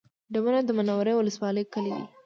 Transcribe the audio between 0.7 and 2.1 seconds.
منورې ولسوالۍ کلی دی